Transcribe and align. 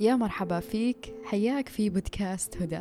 يا 0.00 0.16
مرحبا 0.16 0.60
فيك 0.60 1.14
حياك 1.24 1.68
في 1.68 1.90
بودكاست 1.90 2.56
هدى. 2.62 2.80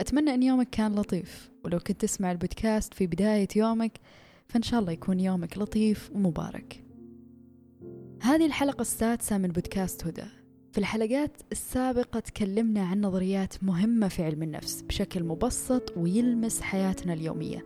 أتمنى 0.00 0.34
أن 0.34 0.42
يومك 0.42 0.70
كان 0.70 0.94
لطيف 0.94 1.50
ولو 1.64 1.78
كنت 1.78 2.00
تسمع 2.00 2.32
البودكاست 2.32 2.94
في 2.94 3.06
بداية 3.06 3.48
يومك 3.56 4.00
فإن 4.48 4.62
شاء 4.62 4.80
الله 4.80 4.92
يكون 4.92 5.20
يومك 5.20 5.58
لطيف 5.58 6.10
ومبارك. 6.14 6.84
هذه 8.22 8.46
الحلقة 8.46 8.80
السادسة 8.82 9.38
من 9.38 9.48
بودكاست 9.48 10.06
هدى. 10.06 10.24
في 10.72 10.78
الحلقات 10.78 11.42
السابقة 11.52 12.20
تكلمنا 12.20 12.82
عن 12.82 13.00
نظريات 13.00 13.64
مهمة 13.64 14.08
في 14.08 14.24
علم 14.24 14.42
النفس 14.42 14.82
بشكل 14.82 15.24
مبسط 15.24 15.96
ويلمس 15.96 16.60
حياتنا 16.60 17.12
اليومية. 17.12 17.64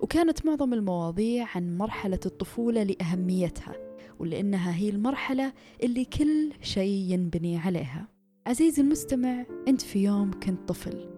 وكانت 0.00 0.46
معظم 0.46 0.74
المواضيع 0.74 1.46
عن 1.54 1.78
مرحلة 1.78 2.20
الطفولة 2.26 2.82
لأهميتها 2.82 3.74
ولأنها 4.18 4.76
هي 4.76 4.88
المرحلة 4.88 5.52
اللي 5.82 6.04
كل 6.04 6.52
شيء 6.62 7.12
ينبني 7.12 7.58
عليها. 7.58 8.17
عزيزي 8.48 8.82
المستمع 8.82 9.46
أنت 9.68 9.80
في 9.82 10.04
يوم 10.04 10.30
كنت 10.30 10.68
طفل. 10.68 11.08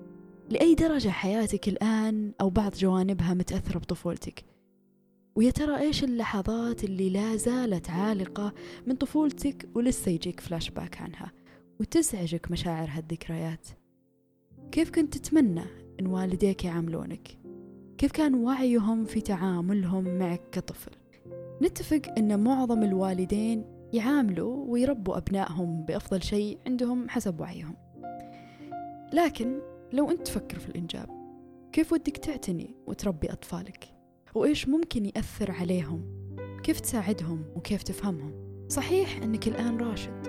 لأي 0.49 0.75
درجة 0.75 1.09
حياتك 1.09 1.69
الآن 1.69 2.33
أو 2.41 2.51
بعض 2.51 2.75
جوانبها 2.75 3.35
متأثرة 3.35 3.79
بطفولتك؟ 3.79 4.45
ويا 5.35 5.51
ترى 5.51 5.79
إيش 5.79 6.05
اللحظات 6.05 6.85
اللي 6.85 7.11
لا 7.11 7.37
زالت 7.37 7.91
عالقة 7.91 8.55
من 8.87 8.95
طفولتك 8.95 9.69
ولسه 9.75 10.11
يجيك 10.11 10.41
فلاش 10.41 10.71
باك 10.71 11.01
عنها 11.01 11.33
وتزعجك 11.81 12.51
مشاعر 12.51 12.89
هالذكريات؟ 12.91 13.67
كيف 14.73 14.91
كنت 14.91 15.17
تتمنى 15.17 15.65
إن 16.01 16.07
والديك 16.07 16.65
يعاملونك؟ 16.65 17.39
كيف 17.99 18.13
كان 18.13 18.35
وعيهم 18.35 19.05
في 19.05 19.21
تعاملهم 19.21 20.19
معك 20.19 20.43
كطفل؟ 20.53 20.93
نتفق 21.63 22.03
أن 22.19 22.45
معظم 22.45 22.83
الوالدين 22.83 23.80
يعاملوا 23.93 24.65
ويربوا 24.69 25.17
أبنائهم 25.17 25.85
بأفضل 25.85 26.23
شيء 26.23 26.59
عندهم 26.67 27.09
حسب 27.09 27.41
وعيهم. 27.41 27.77
لكن 29.13 29.61
لو 29.93 30.11
أنت 30.11 30.27
تفكر 30.27 30.59
في 30.59 30.69
الإنجاب 30.69 31.09
كيف 31.73 31.93
ودك 31.93 32.17
تعتني 32.17 32.75
وتربي 32.87 33.33
أطفالك؟ 33.33 33.95
وإيش 34.35 34.69
ممكن 34.69 35.07
يأثر 35.07 35.51
عليهم؟ 35.51 36.03
كيف 36.63 36.81
تساعدهم 36.81 37.45
وكيف 37.57 37.83
تفهمهم؟ 37.83 38.65
صحيح 38.69 39.23
أنك 39.23 39.49
الآن 39.49 39.77
راشد 39.77 40.29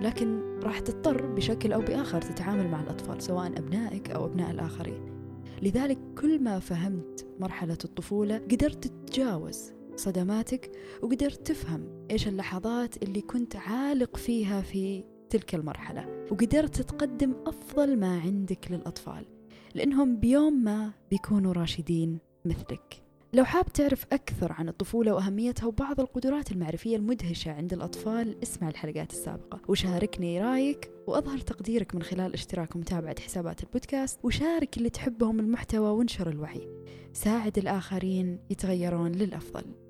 لكن 0.00 0.58
راح 0.62 0.78
تضطر 0.80 1.26
بشكل 1.26 1.72
أو 1.72 1.80
بآخر 1.80 2.22
تتعامل 2.22 2.68
مع 2.68 2.80
الأطفال 2.80 3.22
سواء 3.22 3.46
أبنائك 3.46 4.10
أو 4.10 4.24
أبناء 4.24 4.50
الآخرين. 4.50 5.18
لذلك 5.62 5.98
كل 6.20 6.42
ما 6.42 6.58
فهمت 6.58 7.26
مرحلة 7.40 7.78
الطفولة 7.84 8.38
قدرت 8.38 8.86
تتجاوز 8.86 9.72
صدماتك 9.98 10.70
وقدرت 11.02 11.46
تفهم 11.46 12.06
إيش 12.10 12.28
اللحظات 12.28 13.02
اللي 13.02 13.20
كنت 13.20 13.56
عالق 13.56 14.16
فيها 14.16 14.60
في 14.60 15.04
تلك 15.30 15.54
المرحلة 15.54 16.26
وقدرت 16.30 16.82
تقدم 16.82 17.34
أفضل 17.46 17.98
ما 17.98 18.20
عندك 18.20 18.70
للأطفال 18.70 19.26
لأنهم 19.74 20.16
بيوم 20.20 20.64
ما 20.64 20.92
بيكونوا 21.10 21.52
راشدين 21.52 22.18
مثلك. 22.44 23.02
لو 23.32 23.44
حاب 23.44 23.72
تعرف 23.72 24.06
أكثر 24.12 24.52
عن 24.52 24.68
الطفولة 24.68 25.14
وأهميتها 25.14 25.66
وبعض 25.66 26.00
القدرات 26.00 26.52
المعرفية 26.52 26.96
المدهشة 26.96 27.52
عند 27.52 27.72
الأطفال 27.72 28.42
اسمع 28.42 28.68
الحلقات 28.68 29.10
السابقة. 29.10 29.60
وشاركني 29.68 30.40
رأيك 30.40 30.90
وأظهر 31.06 31.38
تقديرك 31.38 31.94
من 31.94 32.02
خلال 32.02 32.32
اشتراك 32.32 32.76
ومتابعة 32.76 33.20
حسابات 33.20 33.62
البودكاست 33.62 34.18
وشارك 34.24 34.76
اللي 34.76 34.90
تحبهم 34.90 35.40
المحتوى 35.40 35.88
وانشر 35.88 36.28
الوعي. 36.28 36.68
ساعد 37.12 37.58
الآخرين 37.58 38.38
يتغيرون 38.50 39.12
للأفضل. 39.12 39.87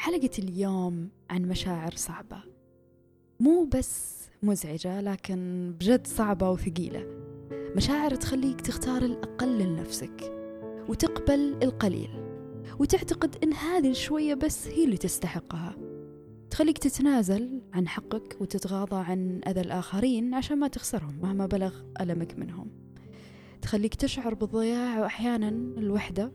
حلقة 0.00 0.30
اليوم 0.38 1.08
عن 1.30 1.42
مشاعر 1.42 1.94
صعبة. 1.94 2.42
مو 3.40 3.64
بس 3.64 4.24
مزعجة 4.42 5.00
لكن 5.00 5.72
بجد 5.80 6.06
صعبة 6.06 6.50
وثقيلة. 6.50 7.06
مشاعر 7.76 8.14
تخليك 8.14 8.60
تختار 8.60 9.02
الأقل 9.02 9.58
لنفسك 9.58 10.32
وتقبل 10.88 11.56
القليل 11.62 12.10
وتعتقد 12.78 13.36
إن 13.42 13.52
هذه 13.52 13.90
الشوية 13.90 14.34
بس 14.34 14.68
هي 14.68 14.84
اللي 14.84 14.96
تستحقها. 14.96 15.76
تخليك 16.50 16.78
تتنازل 16.78 17.62
عن 17.72 17.88
حقك 17.88 18.36
وتتغاضى 18.40 18.96
عن 18.96 19.40
أذى 19.48 19.60
الآخرين 19.60 20.34
عشان 20.34 20.58
ما 20.58 20.68
تخسرهم 20.68 21.18
مهما 21.22 21.46
بلغ 21.46 21.74
ألمك 22.00 22.38
منهم. 22.38 22.70
تخليك 23.62 23.94
تشعر 23.94 24.34
بالضياع 24.34 25.00
وأحيانا 25.00 25.48
الوحدة 25.78 26.32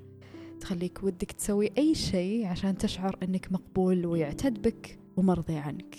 تخليك 0.60 1.04
ودك 1.04 1.32
تسوي 1.32 1.72
أي 1.78 1.96
شيء 1.96 2.46
عشان 2.46 2.78
تشعر 2.78 3.18
أنك 3.24 3.52
مقبول 3.52 4.06
ويعتد 4.06 4.62
بك 4.62 5.00
ومرضي 5.18 5.56
عنك. 5.56 5.96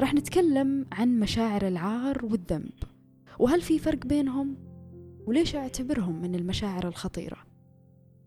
راح 0.00 0.14
نتكلم 0.14 0.86
عن 0.92 1.20
مشاعر 1.20 1.68
العار 1.68 2.24
والذنب. 2.24 2.72
وهل 3.38 3.62
في 3.62 3.78
فرق 3.78 4.06
بينهم؟ 4.06 4.56
وليش 5.26 5.56
أعتبرهم 5.56 6.22
من 6.22 6.34
المشاعر 6.34 6.88
الخطيرة؟ 6.88 7.36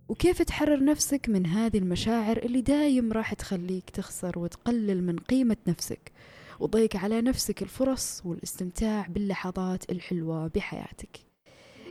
وكيف 0.10 0.42
تحرر 0.42 0.84
نفسك 0.84 1.30
من 1.30 1.46
هذه 1.46 1.78
المشاعر 1.78 2.38
اللي 2.38 2.62
دايم 2.62 3.14
راح 3.14 3.34
تخليك 3.34 3.90
تخسر 3.90 4.40
وتقلل 4.40 5.04
من 5.04 5.20
قيمة 5.20 5.58
نفسك 5.68 6.12
وتضيق 6.60 6.96
على 6.96 7.22
نفسك 7.22 7.62
الفرص 7.62 8.22
والاستمتاع 8.26 9.08
باللحظات 9.08 9.92
الحلوة 9.92 10.48
بحياتك؟ 10.48 11.20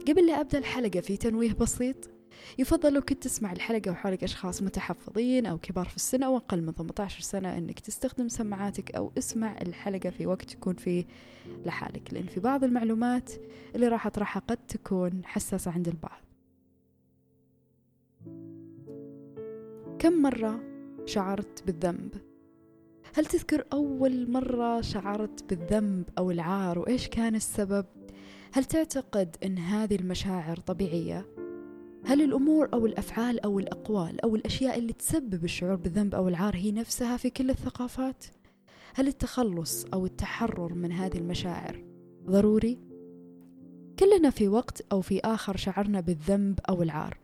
قبل 0.08 0.26
لا 0.26 0.40
أبدأ 0.40 0.58
الحلقة 0.58 1.00
في 1.00 1.16
تنويه 1.16 1.52
بسيط 1.52 2.10
يفضل 2.58 2.92
لو 2.92 3.00
كنت 3.00 3.22
تسمع 3.22 3.52
الحلقة 3.52 3.90
وحولك 3.90 4.24
أشخاص 4.24 4.62
متحفظين 4.62 5.46
أو 5.46 5.58
كبار 5.58 5.88
في 5.88 5.96
السن 5.96 6.22
أو 6.22 6.36
أقل 6.36 6.62
من 6.62 6.72
18 6.72 7.20
سنة 7.20 7.58
أنك 7.58 7.80
تستخدم 7.80 8.28
سماعاتك 8.28 8.94
أو 8.94 9.12
اسمع 9.18 9.58
الحلقة 9.62 10.10
في 10.10 10.26
وقت 10.26 10.50
تكون 10.50 10.74
فيه 10.74 11.04
لحالك 11.66 12.14
لأن 12.14 12.26
في 12.26 12.40
بعض 12.40 12.64
المعلومات 12.64 13.32
اللي 13.74 13.88
راح 13.88 14.06
أطرحها 14.06 14.42
قد 14.48 14.58
تكون 14.68 15.20
حساسة 15.24 15.70
عند 15.70 15.88
البعض 15.88 16.20
كم 19.98 20.22
مرة 20.22 20.60
شعرت 21.06 21.62
بالذنب؟ 21.66 22.14
هل 23.14 23.26
تذكر 23.26 23.64
أول 23.72 24.30
مرة 24.30 24.80
شعرت 24.80 25.44
بالذنب 25.48 26.04
أو 26.18 26.30
العار 26.30 26.78
وإيش 26.78 27.08
كان 27.08 27.34
السبب؟ 27.34 27.86
هل 28.52 28.64
تعتقد 28.64 29.36
أن 29.44 29.58
هذه 29.58 29.96
المشاعر 29.96 30.56
طبيعية؟ 30.56 31.37
هل 32.04 32.22
الأمور 32.22 32.68
أو 32.72 32.86
الأفعال 32.86 33.40
أو 33.40 33.58
الأقوال 33.58 34.20
أو 34.20 34.36
الأشياء 34.36 34.78
اللي 34.78 34.92
تسبب 34.92 35.44
الشعور 35.44 35.76
بالذنب 35.76 36.14
أو 36.14 36.28
العار 36.28 36.56
هي 36.56 36.72
نفسها 36.72 37.16
في 37.16 37.30
كل 37.30 37.50
الثقافات؟ 37.50 38.24
هل 38.94 39.08
التخلص 39.08 39.84
أو 39.94 40.06
التحرر 40.06 40.74
من 40.74 40.92
هذه 40.92 41.18
المشاعر 41.18 41.84
ضروري؟ 42.26 42.78
كلنا 43.98 44.30
في 44.30 44.48
وقت 44.48 44.82
أو 44.92 45.00
في 45.00 45.20
آخر 45.20 45.56
شعرنا 45.56 46.00
بالذنب 46.00 46.60
أو 46.68 46.82
العار 46.82 47.18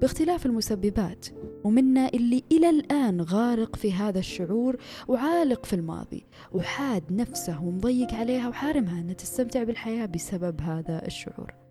باختلاف 0.00 0.46
المسببات 0.46 1.26
ومنا 1.64 2.08
اللي 2.08 2.44
إلى 2.52 2.70
الآن 2.70 3.20
غارق 3.20 3.76
في 3.76 3.92
هذا 3.92 4.18
الشعور 4.18 4.76
وعالق 5.08 5.66
في 5.66 5.72
الماضي 5.72 6.26
وحاد 6.52 7.12
نفسه 7.12 7.64
ومضيق 7.64 8.14
عليها 8.14 8.48
وحارمها 8.48 9.00
أن 9.00 9.16
تستمتع 9.16 9.62
بالحياة 9.62 10.06
بسبب 10.06 10.60
هذا 10.60 11.06
الشعور 11.06 11.67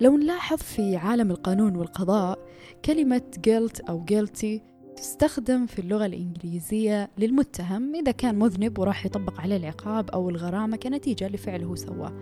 لو 0.00 0.16
نلاحظ 0.16 0.58
في 0.58 0.96
عالم 0.96 1.30
القانون 1.30 1.76
والقضاء 1.76 2.38
كلمة 2.84 3.22
guilt 3.46 3.88
أو 3.88 4.06
guilty 4.10 4.60
تستخدم 4.96 5.66
في 5.66 5.78
اللغة 5.78 6.06
الإنجليزية 6.06 7.10
للمتهم 7.18 7.94
إذا 7.94 8.12
كان 8.12 8.38
مذنب 8.38 8.78
وراح 8.78 9.06
يطبق 9.06 9.40
عليه 9.40 9.56
العقاب 9.56 10.10
أو 10.10 10.28
الغرامة 10.28 10.76
كنتيجة 10.76 11.28
لفعله 11.28 11.74
سواه. 11.74 12.12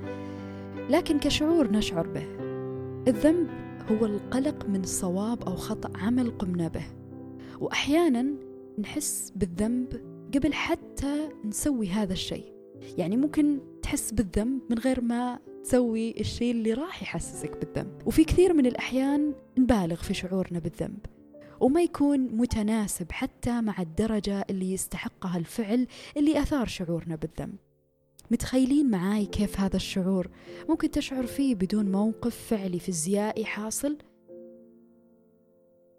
لكن 0.91 1.19
كشعور 1.19 1.73
نشعر 1.73 2.07
به 2.07 2.27
الذنب 3.09 3.49
هو 3.91 4.07
القلق 4.07 4.67
من 4.69 4.83
صواب 4.83 5.43
أو 5.43 5.57
خطأ 5.57 5.99
عمل 5.99 6.31
قمنا 6.31 6.69
به. 6.69 6.85
وأحيانا 7.61 8.27
نحس 8.79 9.33
بالذنب 9.37 10.01
قبل 10.35 10.53
حتى 10.55 11.29
نسوي 11.45 11.89
هذا 11.89 12.13
الشيء. 12.13 12.53
يعني 12.99 13.17
ممكن 13.17 13.61
تحس 13.83 14.13
بالذنب 14.13 14.61
من 14.71 14.79
غير 14.79 15.01
ما 15.01 15.39
تسوي 15.65 16.21
الشيء 16.21 16.51
اللي 16.51 16.73
راح 16.73 17.03
يحسسك 17.03 17.57
بالذنب. 17.59 18.07
وفي 18.07 18.25
كثير 18.25 18.53
من 18.53 18.67
الأحيان 18.67 19.35
نبالغ 19.59 19.97
في 19.97 20.15
شعورنا 20.15 20.59
بالذنب 20.59 21.07
وما 21.61 21.83
يكون 21.83 22.21
متناسب 22.21 23.13
حتى 23.13 23.61
مع 23.61 23.83
الدرجة 23.83 24.47
اللي 24.51 24.73
يستحقها 24.73 25.39
الفعل 25.39 25.87
اللي 26.17 26.43
أثار 26.43 26.67
شعورنا 26.67 27.17
بالذنب. 27.17 27.57
متخيلين 28.31 28.91
معاي 28.91 29.27
كيف 29.27 29.61
هذا 29.61 29.77
الشعور 29.77 30.29
ممكن 30.69 30.91
تشعر 30.91 31.27
فيه 31.27 31.55
بدون 31.55 31.93
موقف 31.93 32.37
فعلي 32.37 32.79
فيزيائي 32.79 33.45
حاصل؟ 33.45 33.99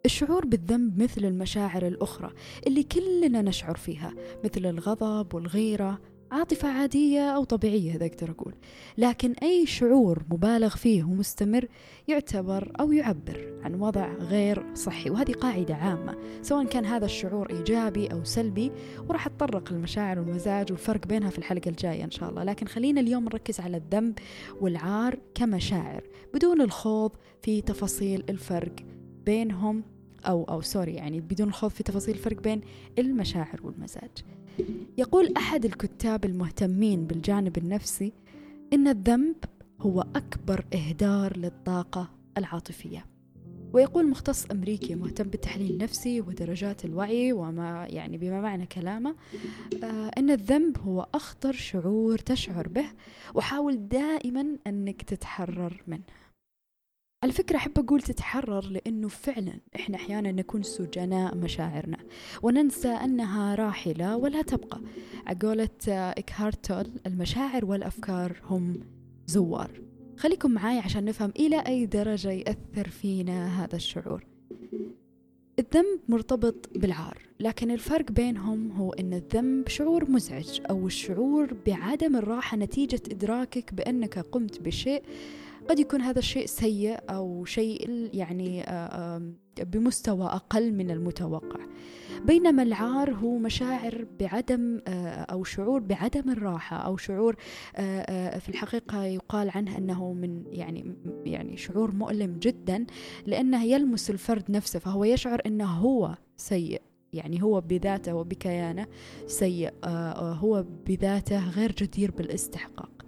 الشعور 0.06 0.46
بالذنب 0.46 1.02
مثل 1.02 1.26
المشاعر 1.26 1.88
الأخرى 1.88 2.34
اللي 2.68 2.84
كلنا 2.84 3.42
نشعر 3.42 3.76
فيها 3.76 4.14
مثل 4.44 4.66
الغضب 4.66 5.36
والغيرة. 5.36 6.02
عاطفة 6.36 6.68
عادية 6.68 7.30
أو 7.30 7.44
طبيعية 7.44 7.96
إذا 7.96 8.06
أقدر 8.06 8.32
أقول. 8.32 8.54
لكن 8.98 9.34
أي 9.44 9.66
شعور 9.66 10.24
مبالغ 10.32 10.76
فيه 10.76 11.04
ومستمر 11.04 11.68
يعتبر 12.08 12.72
أو 12.80 12.92
يعبر 12.92 13.60
عن 13.64 13.76
وضع 13.76 14.14
غير 14.14 14.66
صحي. 14.74 15.10
وهذه 15.10 15.32
قاعدة 15.32 15.76
عامة 15.76 16.18
سواء 16.42 16.66
كان 16.66 16.86
هذا 16.86 17.06
الشعور 17.06 17.50
إيجابي 17.50 18.08
أو 18.08 18.24
سلبي 18.24 18.72
وراح 19.10 19.26
أتطرق 19.26 19.72
المشاعر 19.72 20.20
والمزاج 20.20 20.72
والفرق 20.72 21.08
بينها 21.08 21.30
في 21.30 21.38
الحلقة 21.38 21.70
الجاية 21.70 22.04
إن 22.04 22.12
شاء 22.12 22.30
الله. 22.30 22.44
لكن 22.44 22.68
خلينا 22.68 23.02
اليوم 23.02 23.24
نركز 23.24 23.60
على 23.60 23.78
الذنب 23.78 24.20
والعار 24.62 25.20
كمشاعر 25.36 26.04
بدون 26.34 26.62
الخوض 26.62 27.12
في 27.42 27.62
تفاصيل 27.62 28.24
الفرق 28.30 28.76
بينهم 29.26 29.84
أو 30.26 30.44
أو 30.44 30.62
سوري 30.62 30.94
يعني 30.94 31.22
بدون 31.22 31.48
الخوض 31.48 31.70
في 31.72 31.84
تفاصيل 31.84 32.16
الفرق 32.16 32.42
بين 32.42 32.62
المشاعر 33.00 33.60
والمزاج. 33.64 34.35
يقول 34.98 35.34
أحد 35.38 35.66
الكتاب 35.66 36.26
المهتمين 36.26 37.08
بالجانب 37.08 37.58
النفسي 37.58 38.14
إن 38.74 38.88
الذنب 38.88 39.36
هو 39.82 40.02
أكبر 40.16 40.66
إهدار 40.74 41.38
للطاقة 41.38 42.10
العاطفية. 42.38 43.06
ويقول 43.74 44.10
مختص 44.10 44.46
أمريكي 44.52 44.96
مهتم 44.96 45.24
بالتحليل 45.24 45.72
النفسي 45.72 46.22
ودرجات 46.22 46.86
الوعي 46.86 47.34
وما 47.34 47.88
يعني 47.90 48.18
بما 48.18 48.42
معنى 48.42 48.66
كلامه 48.66 49.16
آه 49.84 50.12
أن 50.18 50.30
الذنب 50.32 50.78
هو 50.78 51.08
أخطر 51.14 51.54
شعور 51.54 52.18
تشعر 52.18 52.68
به 52.68 52.86
وحاول 53.34 53.88
دائما 53.88 54.58
أنك 54.68 55.02
تتحرر 55.02 55.84
منه. 55.88 56.04
على 57.26 57.34
فكرة 57.34 57.56
أحب 57.56 57.80
أقول 57.80 58.02
تتحرر 58.02 58.66
لأنه 58.70 59.08
فعلا 59.08 59.54
إحنا 59.76 59.96
أحيانا 59.98 60.32
نكون 60.32 60.64
سجناء 60.64 61.36
مشاعرنا 61.36 61.98
وننسى 62.44 62.88
أنها 62.88 63.56
راحلة 63.56 64.18
ولا 64.18 64.42
تبقى. 64.42 64.82
عقولة 65.28 65.70
إكهارتول 65.88 66.88
المشاعر 67.06 67.66
والأفكار 67.66 68.42
هم 68.44 68.80
زوار. 69.28 69.82
خليكم 70.18 70.52
معاي 70.52 70.80
عشان 70.80 71.06
نفهم 71.06 71.32
إلى 71.40 71.60
أي 71.60 71.86
درجة 71.86 72.32
يأثر 72.32 72.90
فينا 72.90 73.64
هذا 73.64 73.76
الشعور. 73.76 74.26
الذنب 75.60 76.00
مرتبط 76.10 76.70
بالعار 76.76 77.18
لكن 77.40 77.72
الفرق 77.72 78.12
بينهم 78.12 78.72
هو 78.72 78.94
أن 78.94 79.14
الذنب 79.14 79.68
شعور 79.68 80.12
مزعج 80.12 80.60
أو 80.70 80.88
الشعور 80.88 81.54
بعدم 81.68 82.16
الراحة 82.16 82.58
نتيجة 82.58 83.02
إدراكك 83.12 83.74
بأنك 83.74 84.20
قمت 84.20 84.62
بشيء 84.62 85.04
قد 85.70 85.80
يكون 85.80 86.02
هذا 86.02 86.20
الشيء 86.20 86.46
سيء 86.46 86.98
أو 87.10 87.46
شيء 87.46 88.10
يعني 88.14 88.64
آه، 88.64 89.22
بمستوى 89.62 90.26
أقل 90.26 90.74
من 90.74 90.92
المتوقع. 90.92 91.60
بينما 92.26 92.64
العار 92.64 93.14
هو 93.14 93.38
مشاعر 93.38 94.06
بعدم 94.20 94.82
آه، 94.88 95.22
أو 95.22 95.44
شعور 95.44 95.80
بعدم 95.80 96.30
الراحة 96.30 96.78
أو 96.78 96.98
شعور 96.98 97.36
آه، 97.76 98.38
في 98.38 98.50
الحقيقة 98.50 99.04
يقال 99.04 99.50
عنه 99.50 99.78
أنه 99.78 100.14
من 100.14 100.44
يعني 100.48 100.96
يعني 101.26 101.58
شعور 101.58 101.92
مؤلم 101.92 102.40
جدا 102.40 102.86
لأنه 103.26 103.64
يلمس 103.64 104.10
الفرد 104.10 104.52
نفسه 104.52 104.80
فهو 104.80 105.04
يشعر 105.04 105.42
أنه 105.46 105.66
هو 105.66 106.16
سيء 106.38 106.82
يعني 107.14 107.44
هو 107.44 107.62
بذاته 107.62 108.14
وبكيانه 108.14 108.88
سيء 109.28 109.74
هو 110.16 110.66
بذاته 110.88 111.50
غير 111.50 111.72
جدير 111.72 112.12
بالإستحقاق. 112.12 113.06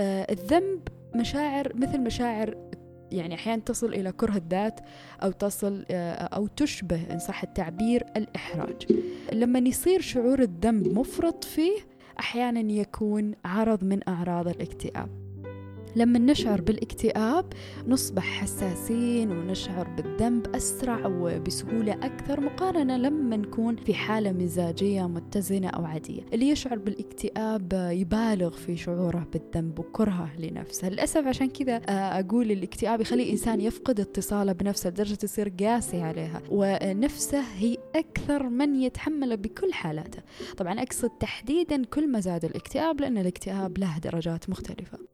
الذنب 0.00 0.80
مشاعر 1.14 1.72
مثل 1.74 2.00
مشاعر 2.00 2.70
يعني 3.12 3.34
أحيانا 3.34 3.62
تصل 3.62 3.94
إلى 3.94 4.12
كره 4.12 4.36
الذات 4.36 4.80
أو 5.22 5.30
تصل 5.30 5.84
آه، 5.90 6.12
أو 6.12 6.46
تشبه 6.46 7.12
إن 7.12 7.18
صح 7.18 7.42
التعبير 7.42 8.06
الإحراج. 8.16 8.86
لما 9.32 9.58
يصير 9.58 10.00
شعور 10.00 10.42
الذنب 10.42 10.98
مفرط 10.98 11.44
فيه 11.44 11.78
أحيانا 12.18 12.72
يكون 12.72 13.34
عرض 13.44 13.84
من 13.84 14.08
أعراض 14.08 14.48
الاكتئاب. 14.48 15.29
لما 15.96 16.18
نشعر 16.18 16.60
بالاكتئاب 16.60 17.52
نصبح 17.86 18.24
حساسين 18.24 19.30
ونشعر 19.30 19.88
بالذنب 19.88 20.56
أسرع 20.56 21.06
وبسهولة 21.06 21.92
أكثر 21.92 22.40
مقارنة 22.40 22.96
لما 22.96 23.36
نكون 23.36 23.76
في 23.76 23.94
حالة 23.94 24.32
مزاجية 24.32 25.08
متزنة 25.08 25.68
أو 25.68 25.84
عادية. 25.84 26.22
اللي 26.32 26.48
يشعر 26.48 26.78
بالاكتئاب 26.78 27.90
يبالغ 27.92 28.50
في 28.50 28.76
شعوره 28.76 29.26
بالذنب 29.32 29.78
وكرهه 29.78 30.36
لنفسه. 30.38 30.88
للأسف 30.88 31.26
عشان 31.26 31.48
كذا 31.48 31.76
آه، 31.76 32.20
أقول 32.20 32.50
الاكتئاب 32.50 33.00
يخلي 33.00 33.22
الإنسان 33.22 33.60
يفقد 33.60 34.00
اتصاله 34.00 34.52
بنفسه 34.52 34.90
لدرجة 34.90 35.18
يصير 35.24 35.52
قاسي 35.60 36.00
عليها 36.00 36.42
ونفسه 36.50 37.40
هي 37.40 37.76
أكثر 37.94 38.48
من 38.48 38.74
يتحمله 38.74 39.34
بكل 39.34 39.72
حالاته. 39.72 40.22
طبعا 40.56 40.82
أقصد 40.82 41.10
تحديدا 41.10 41.84
كل 41.84 42.08
ما 42.08 42.20
زاد 42.20 42.44
الاكتئاب 42.44 43.00
لأن 43.00 43.18
الاكتئاب 43.18 43.78
له 43.78 43.98
درجات 43.98 44.50
مختلفة. 44.50 45.09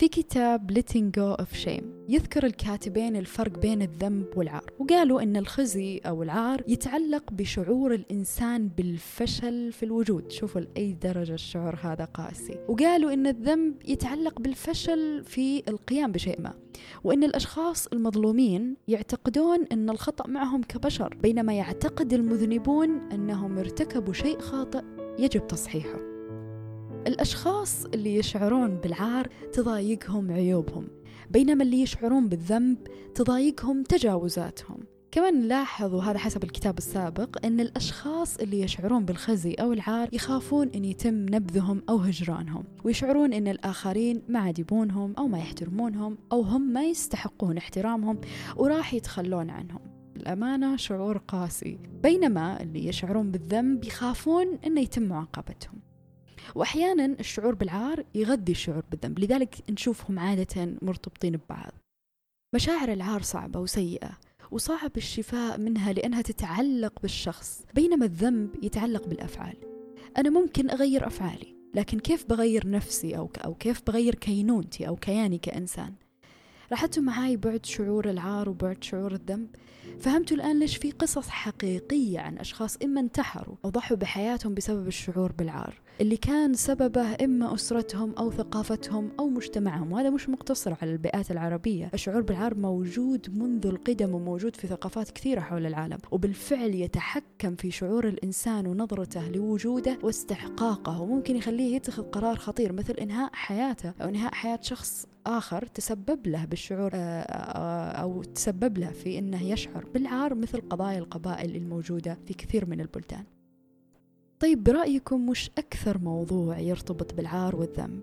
في 0.00 0.08
كتاب 0.08 0.78
Letting 0.78 1.20
Go 1.20 1.44
of 1.44 1.64
Shame. 1.64 1.84
يذكر 2.08 2.46
الكاتبين 2.46 3.16
الفرق 3.16 3.58
بين 3.58 3.82
الذنب 3.82 4.26
والعار. 4.36 4.72
وقالوا 4.78 5.22
أن 5.22 5.36
الخزي 5.36 5.98
أو 5.98 6.22
العار 6.22 6.62
يتعلق 6.68 7.32
بشعور 7.32 7.94
الإنسان 7.94 8.68
بالفشل 8.68 9.72
في 9.72 9.82
الوجود. 9.82 10.30
شوفوا 10.32 10.60
لأي 10.60 10.92
درجة 10.92 11.34
الشعور 11.34 11.76
هذا 11.82 12.04
قاسي. 12.04 12.58
وقالوا 12.68 13.12
أن 13.12 13.26
الذنب 13.26 13.74
يتعلق 13.88 14.40
بالفشل 14.40 15.24
في 15.24 15.62
القيام 15.68 16.12
بشيء 16.12 16.40
ما. 16.40 16.54
وأن 17.04 17.24
الأشخاص 17.24 17.86
المظلومين 17.86 18.76
يعتقدون 18.88 19.64
أن 19.72 19.90
الخطأ 19.90 20.28
معهم 20.28 20.62
كبشر. 20.62 21.16
بينما 21.22 21.52
يعتقد 21.52 22.12
المذنبون 22.12 22.90
أنهم 23.12 23.58
ارتكبوا 23.58 24.12
شيء 24.12 24.38
خاطئ 24.38 24.82
يجب 25.18 25.46
تصحيحه. 25.46 26.09
الأشخاص 27.06 27.84
اللي 27.84 28.16
يشعرون 28.16 28.76
بالعار 28.76 29.28
تضايقهم 29.52 30.32
عيوبهم 30.32 30.88
بينما 31.30 31.64
اللي 31.64 31.82
يشعرون 31.82 32.28
بالذنب 32.28 32.78
تضايقهم 33.14 33.82
تجاوزاتهم. 33.82 34.78
كمان 35.10 35.40
نلاحظ 35.40 35.94
وهذا 35.94 36.18
حسب 36.18 36.44
الكتاب 36.44 36.78
السابق 36.78 37.46
أن 37.46 37.60
الأشخاص 37.60 38.36
اللي 38.36 38.60
يشعرون 38.60 39.04
بالخزي 39.04 39.54
أو 39.54 39.72
العار 39.72 40.08
يخافون 40.12 40.68
أن 40.68 40.84
يتم 40.84 41.14
نبذهم 41.14 41.82
أو 41.88 41.96
هجرانهم 41.96 42.64
ويشعرون 42.84 43.32
أن 43.32 43.48
الآخرين 43.48 44.22
ما 44.28 44.38
عاد 44.38 44.58
يبونهم 44.58 45.14
أو 45.18 45.28
ما 45.28 45.38
يحترمونهم 45.38 46.18
أو 46.32 46.42
هم 46.42 46.72
ما 46.72 46.84
يستحقون 46.84 47.56
احترامهم 47.56 48.20
وراح 48.56 48.94
يتخلون 48.94 49.50
عنهم. 49.50 49.80
الأمانة 50.16 50.76
شعور 50.76 51.18
قاسي 51.18 51.78
بينما 52.02 52.62
اللي 52.62 52.86
يشعرون 52.86 53.30
بالذنب 53.30 53.84
يخافون 53.84 54.58
أنه 54.66 54.80
يتم 54.80 55.02
معاقبتهم. 55.02 55.89
وأحيانا 56.54 57.04
الشعور 57.20 57.54
بالعار 57.54 58.04
يغذي 58.14 58.52
الشعور 58.52 58.84
بالذنب 58.90 59.18
لذلك 59.18 59.54
نشوفهم 59.70 60.18
عادة 60.18 60.76
مرتبطين 60.82 61.36
ببعض. 61.36 61.72
مشاعر 62.54 62.92
العار 62.92 63.22
صعبة 63.22 63.60
وسيئة 63.60 64.18
وصعب 64.50 64.96
الشفاء 64.96 65.58
منها 65.58 65.92
لأنها 65.92 66.22
تتعلق 66.22 67.00
بالشخص 67.02 67.62
بينما 67.74 68.04
الذنب 68.04 68.64
يتعلق 68.64 69.06
بالأفعال. 69.06 69.56
أنا 70.18 70.30
ممكن 70.30 70.70
أغير 70.70 71.06
أفعالي 71.06 71.54
لكن 71.74 71.98
كيف 71.98 72.26
بغير 72.26 72.70
نفسي 72.70 73.16
أو, 73.16 73.30
أو 73.44 73.54
كيف 73.54 73.82
بغير 73.86 74.14
كينونتي 74.14 74.88
أو 74.88 74.96
كياني 74.96 75.38
كإنسان؟ 75.38 75.94
لاحظتوا 76.70 77.02
معاي 77.02 77.36
بعد 77.36 77.66
شعور 77.66 78.10
العار 78.10 78.48
وبعد 78.48 78.84
شعور 78.84 79.12
الذنب؟ 79.12 79.48
فهمتوا 80.00 80.36
الآن 80.36 80.58
ليش 80.58 80.76
في 80.76 80.90
قصص 80.90 81.28
حقيقية 81.28 82.20
عن 82.20 82.38
أشخاص 82.38 82.76
إما 82.76 83.00
انتحروا 83.00 83.56
أو 83.64 83.70
ضحوا 83.70 83.96
بحياتهم 83.96 84.54
بسبب 84.54 84.86
الشعور 84.86 85.32
بالعار. 85.32 85.80
اللي 86.00 86.16
كان 86.16 86.54
سببه 86.54 87.24
إما 87.24 87.54
أسرتهم 87.54 88.14
أو 88.18 88.30
ثقافتهم 88.30 89.10
أو 89.18 89.28
مجتمعهم 89.28 89.92
وهذا 89.92 90.10
مش 90.10 90.28
مقتصر 90.28 90.74
على 90.82 90.92
البيئات 90.92 91.30
العربية. 91.30 91.90
الشعور 91.94 92.20
بالعار 92.20 92.54
موجود 92.54 93.38
منذ 93.38 93.66
القدم 93.66 94.14
وموجود 94.14 94.56
في 94.56 94.66
ثقافات 94.66 95.10
كثيرة 95.10 95.40
حول 95.40 95.66
العالم 95.66 95.98
وبالفعل 96.10 96.74
يتحكم 96.74 97.54
في 97.56 97.70
شعور 97.70 98.08
الإنسان 98.08 98.66
ونظرته 98.66 99.28
لوجوده 99.28 99.98
واستحقاقه 100.02 101.00
وممكن 101.00 101.36
يخليه 101.36 101.76
يتخذ 101.76 102.02
قرار 102.02 102.36
خطير 102.36 102.72
مثل 102.72 102.94
إنهاء 102.94 103.30
حياته 103.32 103.92
أو 104.02 104.08
إنهاء 104.08 104.34
حياة 104.34 104.58
شخص 104.62 105.06
آخر 105.26 105.66
تسبب 105.66 106.26
له 106.26 106.44
بالشعور 106.44 106.90
آه، 106.94 106.98
آه، 106.98 107.90
أو 107.90 108.22
تسبب 108.22 108.78
له 108.78 108.90
في 108.90 109.18
أنه 109.18 109.42
يشعر 109.42 109.84
بالعار 109.94 110.34
مثل 110.34 110.60
قضايا 110.60 110.98
القبائل 110.98 111.56
الموجودة 111.56 112.18
في 112.26 112.34
كثير 112.34 112.66
من 112.66 112.80
البلدان. 112.80 113.24
طيب 114.40 114.64
برأيكم 114.64 115.26
مش 115.26 115.50
أكثر 115.58 115.98
موضوع 115.98 116.58
يرتبط 116.58 117.14
بالعار 117.14 117.56
والذنب؟ 117.56 118.00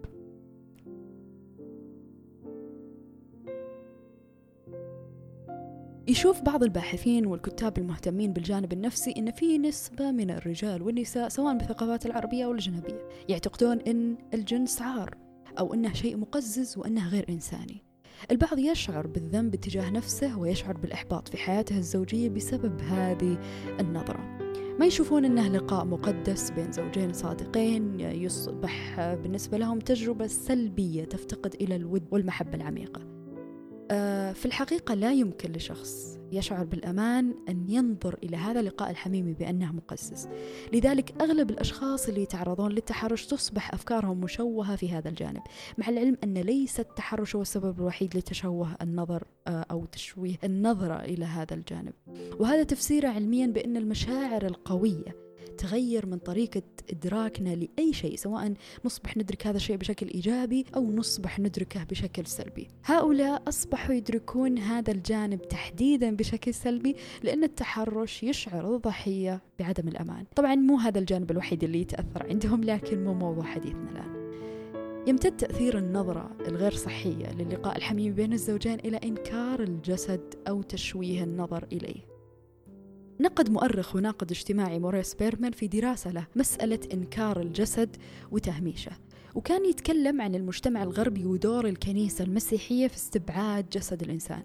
يشوف 6.08 6.42
بعض 6.42 6.64
الباحثين 6.64 7.26
والكتاب 7.26 7.78
المهتمين 7.78 8.34
بالجانب 8.34 8.74
النفسي 8.74 9.14
إن 9.18 9.32
في 9.32 9.58
نسبة 9.58 10.12
من 10.12 10.32
الرجال 10.32 10.82
والنساء 10.82 11.30
سواء 11.30 11.58
بالثقافات 11.58 12.06
العربية 12.06 12.46
أو 12.46 12.52
الأجنبية 12.52 13.08
يعتقدون 13.30 13.80
إن 13.80 14.18
الجنس 14.34 14.82
عار 14.82 15.18
أو 15.60 15.74
إنه 15.74 15.94
شيء 15.94 16.18
مقزز 16.18 16.78
وإنه 16.78 17.10
غير 17.10 17.26
إنساني 17.30 17.84
البعض 18.32 18.60
يشعر 18.60 19.08
بالذنب 19.08 19.56
تجاه 19.56 19.90
نفسه 19.90 20.40
ويشعر 20.40 20.78
بالإحباط 20.78 21.28
في 21.28 21.38
حياته 21.38 21.78
الزوجية 21.78 22.30
بسبب 22.30 22.82
هذه 22.82 23.38
النظرة 23.80 24.48
ما 24.80 24.86
يشوفون 24.86 25.26
أنه 25.26 25.48
لقاء 25.48 25.86
مقدس 25.86 26.50
بين 26.52 26.72
زوجين 26.72 27.14
صادقين 27.14 28.00
يصبح 28.00 29.00
بالنسبة 29.14 29.58
لهم 29.58 29.80
تجربة 29.80 30.28
سلبية 30.28 31.04
تفتقد 31.04 31.56
إلى 31.62 31.76
الود 31.76 32.08
والمحبة 32.12 32.54
العميقة. 32.56 33.02
آه، 33.02 33.17
في 34.34 34.46
الحقيقة 34.46 34.94
لا 34.94 35.14
يمكن 35.14 35.52
لشخص 35.52 36.18
يشعر 36.32 36.66
بالأمان 36.66 37.34
أن 37.50 37.70
ينظر 37.70 38.18
إلى 38.24 38.38
هذا 38.38 38.60
اللقاء 38.60 38.90
الحميمي 38.90 39.34
بأنه 39.34 39.72
مقزز. 39.72 40.30
لذلك 40.74 41.22
أغلب 41.22 41.50
الأشخاص 41.50 42.08
اللي 42.08 42.22
يتعرضون 42.22 42.72
للتحرش 42.72 43.26
تصبح 43.26 43.74
أفكارهم 43.74 44.20
مشوهة 44.22 44.76
في 44.76 44.92
هذا 44.92 45.10
الجانب 45.10 45.42
مع 45.78 45.90
العلم 45.90 46.18
أن 46.24 46.34
ليس 46.34 46.80
التحرش 46.80 47.36
هو 47.36 47.42
السبب 47.42 47.80
الوحيد 47.80 48.18
لتشوه 48.18 48.76
النظر 48.82 49.24
آه، 49.48 49.66
أو 49.72 49.86
تشويه 49.86 50.38
النظرة 50.44 50.96
إلى 50.96 51.26
هذا 51.26 51.54
الجانب. 51.54 51.94
وهذا 52.40 52.64
تفسيره 52.64 53.08
علميا 53.08 53.48
بأن 53.48 53.78
المشاعر 53.78 54.46
القوية 54.46 55.27
تغير 55.58 56.06
من 56.06 56.18
طريقة 56.18 56.62
إدراكنا 56.90 57.56
لأي 57.56 57.94
شيء 57.94 58.16
سواء 58.16 58.54
نصبح 58.86 59.18
ندرك 59.18 59.48
هذا 59.48 59.58
الشيء 59.58 59.76
بشكل 59.76 60.08
إيجابي 60.08 60.66
أو 60.76 60.92
نصبح 60.92 61.40
ندركه 61.40 61.84
بشكل 61.84 62.26
سلبي. 62.26 62.68
هؤلاء 62.86 63.44
أصبحوا 63.48 63.96
يدركون 63.96 64.58
هذا 64.58 64.92
الجانب 64.92 65.42
تحديدا 65.42 66.16
بشكل 66.16 66.54
سلبي 66.54 66.96
لأن 67.24 67.44
التحرش 67.44 68.24
يشعر 68.24 68.76
الضحية 68.76 69.42
بعدم 69.60 69.88
الأمان. 69.88 70.26
طبعا 70.36 70.56
مو 70.56 70.78
هذا 70.78 71.00
الجانب 71.00 71.32
الوحيد 71.32 71.64
اللي 71.64 71.82
يتأثر 71.82 72.28
عندهم 72.30 72.64
لكن 72.64 73.04
مو 73.04 73.14
موضوع 73.14 73.44
حديثنا 73.44 73.92
الآن. 73.92 74.18
يمتد 75.08 75.38
تأثير 75.38 75.78
النظرة 75.78 76.32
الغير 76.48 76.72
صحية 76.72 77.34
للقاء 77.34 77.78
الحميمي 77.78 78.12
بين 78.12 78.34
الزوجين 78.34 78.80
إلى 78.80 78.98
إنكار 78.98 79.64
الجسد 79.64 80.36
أو 80.48 80.62
تشويه 80.62 81.24
النظر 81.24 81.68
إليه. 81.72 82.17
نقد 83.20 83.50
مؤرخ 83.50 83.96
وناقد 83.96 84.32
اجتماعي 84.32 84.80
موريس 84.80 85.14
بيرمان 85.14 85.52
في 85.52 85.68
دراسة 85.68 86.12
له 86.12 86.28
مسألة 86.36 86.80
إنكار 86.94 87.42
الجسد 87.42 87.96
وتهميشه. 88.32 88.92
وكان 89.36 89.66
يتكلم 89.66 90.22
عن 90.22 90.36
المجتمع 90.36 90.84
الغربي 90.84 91.26
ودور 91.26 91.68
الكنيسة 91.68 92.24
المسيحية 92.24 92.88
في 92.88 92.96
استبعاد 92.96 93.70
جسد 93.70 94.02
الإنسان. 94.02 94.44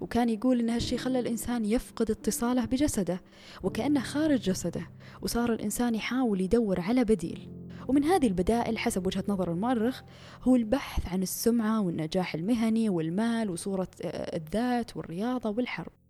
وكان 0.00 0.28
يقول 0.28 0.60
إن 0.60 0.70
هالشي 0.70 0.98
خلى 0.98 1.18
الإنسان 1.18 1.64
يفقد 1.64 2.10
اتصاله 2.10 2.64
بجسده 2.64 3.20
وكأنه 3.62 4.00
خارج 4.00 4.40
جسده 4.40 4.90
وصار 5.22 5.52
الإنسان 5.52 5.94
يحاول 5.94 6.40
يدور 6.40 6.80
على 6.80 7.04
بديل. 7.04 7.48
ومن 7.88 8.04
هذه 8.04 8.26
البدائل 8.26 8.78
حسب 8.78 9.06
وجهة 9.06 9.24
نظر 9.28 9.52
المؤرخ 9.52 10.02
هو 10.42 10.56
البحث 10.56 11.06
عن 11.06 11.22
السمعة 11.22 11.80
والنجاح 11.80 12.34
المهني 12.34 12.88
والمال 12.88 13.50
وصورة 13.50 13.88
آه، 14.02 14.36
الذات 14.36 14.96
والرياضة 14.96 15.50
والحرب. 15.50 15.92
آه 15.92 16.05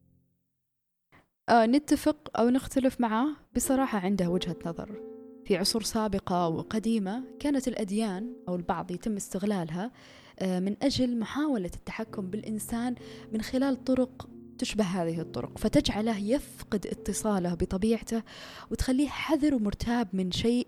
نتفق 1.50 2.30
أو 2.38 2.48
نختلف 2.48 3.00
معه 3.00 3.28
بصراحة 3.56 3.98
عنده 3.98 4.28
وجهة 4.28 4.56
نظر. 4.66 5.00
في 5.44 5.56
عصور 5.56 5.82
سابقة 5.82 6.48
وقديمة 6.48 7.24
كانت 7.40 7.68
الأديان 7.68 8.32
أو 8.48 8.56
البعض 8.56 8.90
يتم 8.90 9.16
استغلالها 9.16 9.92
آه 10.38 10.60
من 10.60 10.76
أجل 10.82 11.18
محاولة 11.18 11.70
التحكم 11.74 12.30
بالإنسان 12.30 12.94
من 13.32 13.42
خلال 13.42 13.84
طرق 13.84 14.28
تشبه 14.58 14.84
هذه 14.84 15.20
الطرق. 15.20 15.58
فتجعله 15.58 16.18
يفقد 16.18 16.86
اتصاله 16.86 17.54
بطبيعته 17.54 18.22
وتخليه 18.70 19.08
حذر 19.08 19.54
ومرتاب 19.54 20.08
من 20.12 20.32
شيء 20.32 20.66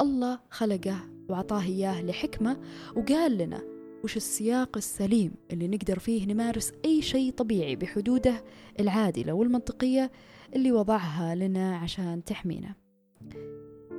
الله 0.00 0.38
خلقه 0.50 0.96
وعطاه 1.28 1.62
إياه 1.62 2.02
لحكمة 2.02 2.56
وقال 2.96 3.38
لنا 3.38 3.79
وش 4.04 4.16
السياق 4.16 4.76
السليم 4.76 5.32
اللي 5.50 5.68
نقدر 5.68 5.98
فيه 5.98 6.26
نمارس 6.26 6.72
أي 6.84 7.02
شيء 7.02 7.32
طبيعي 7.32 7.76
بحدوده 7.76 8.44
العادلة 8.80 9.32
والمنطقية 9.32 10.10
اللي 10.56 10.72
وضعها 10.72 11.34
لنا 11.34 11.76
عشان 11.76 12.24
تحمينا. 12.24 12.74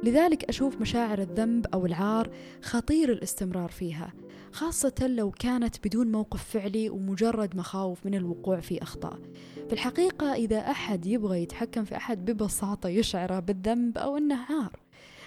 لذلك 0.03 0.43
أشوف 0.43 0.81
مشاعر 0.81 1.21
الذنب 1.21 1.65
أو 1.73 1.85
العار 1.85 2.29
خطير 2.61 3.11
الاستمرار 3.11 3.69
فيها 3.69 4.13
خاصة 4.51 5.07
لو 5.07 5.31
كانت 5.31 5.87
بدون 5.87 6.11
موقف 6.11 6.43
فعلي 6.43 6.89
ومجرد 6.89 7.55
مخاوف 7.55 8.05
من 8.05 8.15
الوقوع 8.15 8.59
في 8.59 8.81
أخطاء. 8.83 9.19
في 9.67 9.73
الحقيقة 9.73 10.33
إذا 10.33 10.59
أحد 10.59 11.05
يبغى 11.05 11.41
يتحكم 11.43 11.83
في 11.83 11.95
أحد 11.95 12.31
ببساطة 12.31 12.89
يشعره 12.89 13.39
بالذنب 13.39 13.97
أو 13.97 14.17
أنه 14.17 14.35
عار 14.35 14.79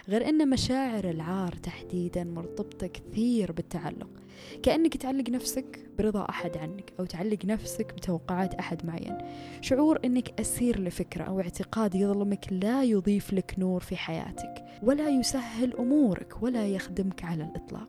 غير 0.08 0.28
أن 0.28 0.50
مشاعر 0.50 1.10
العار 1.10 1.52
تحديدا 1.52 2.24
مرتبطة 2.24 2.86
كثير 2.86 3.52
بالتعلق. 3.52 4.23
كأنك 4.62 4.96
تعلق 4.96 5.30
نفسك 5.30 5.90
برضا 5.98 6.26
أحد 6.28 6.56
عنك 6.56 6.92
أو 7.00 7.04
تعلق 7.04 7.44
نفسك 7.44 7.94
بتوقعات 7.94 8.54
أحد 8.54 8.86
معين. 8.86 9.18
شعور 9.60 9.98
أنك 10.04 10.40
أسير 10.40 10.80
لفكرة 10.80 11.24
أو 11.24 11.40
اعتقاد 11.40 11.94
يظلمك 11.94 12.46
لا 12.50 12.84
يضيف 12.84 13.32
لك 13.32 13.54
نور 13.58 13.80
في 13.80 13.96
حياتك 13.96 14.64
ولا 14.82 15.08
يسهل 15.08 15.76
أمورك 15.76 16.42
ولا 16.42 16.66
يخدمك 16.66 17.24
على 17.24 17.44
الإطلاق. 17.44 17.88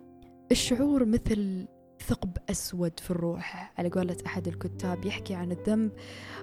الشعور 0.52 1.06
مثل 1.06 1.68
ثقب 2.08 2.38
أسود 2.50 3.00
في 3.00 3.12
الروح 3.12 3.74
على 3.78 3.90
قولة 3.90 4.18
أحد 4.26 4.48
الكتاب 4.48 5.06
يحكي 5.06 5.34
عن 5.34 5.52
الذنب 5.52 5.92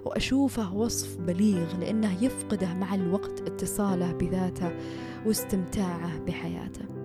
وأشوفه 0.05 0.75
وصف 0.75 1.17
بليغ 1.21 1.77
لأنه 1.77 2.25
يفقده 2.25 2.75
مع 2.75 2.95
الوقت 2.95 3.41
اتصاله 3.41 4.13
بذاته 4.13 4.73
واستمتاعه 5.27 6.19
بحياته. 6.19 7.02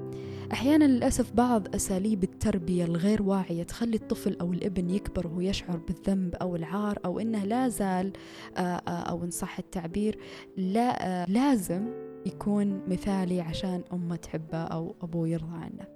أحيانا 0.53 0.85
للأسف 0.85 1.33
بعض 1.33 1.75
أساليب 1.75 2.23
التربية 2.23 2.85
الغير 2.85 3.21
واعية 3.21 3.63
تخلي 3.63 3.95
الطفل 3.95 4.37
أو 4.41 4.53
الابن 4.53 4.89
يكبر 4.89 5.27
وهو 5.27 5.41
يشعر 5.41 5.77
بالذنب 5.77 6.35
أو 6.35 6.55
العار 6.55 6.99
أو 7.05 7.19
أنه 7.19 7.43
لا 7.43 7.67
زال 7.67 8.13
آه، 8.57 8.61
آه، 8.61 8.89
أو 8.89 9.23
إن 9.23 9.31
صح 9.31 9.59
التعبير 9.59 10.19
لا 10.57 11.07
آه، 11.07 11.25
لازم 11.29 11.87
يكون 12.25 12.81
مثالي 12.87 13.41
عشان 13.41 13.83
أمة 13.93 14.15
تحبه 14.15 14.57
أو 14.57 14.95
أبوه 15.01 15.27
يرضى 15.27 15.57
عنه. 15.57 15.87